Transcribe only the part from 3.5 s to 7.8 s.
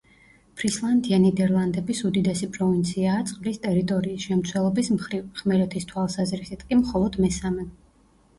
ტერიტორიის შემცველობის მხრივ, ხმელეთის თვალსაზრისით კი მხოლოდ მესამე.